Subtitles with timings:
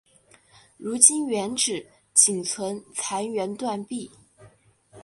[0.77, 4.09] 如今原址仅存残垣断壁。